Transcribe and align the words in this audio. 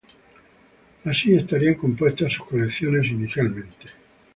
Así 1.05 1.35
estarían 1.35 1.75
compuestas 1.75 2.33
sus 2.33 2.47
colecciones 2.47 3.05
inicialmente. 3.05 3.87